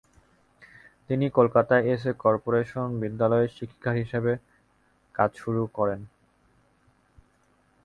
[1.09, 4.33] তিনি কলকাতায় এসে কর্পোরেশন বিদ্যালয়ে শিক্ষিকার হিসেবে
[5.15, 6.01] কাজ শুরু করেন।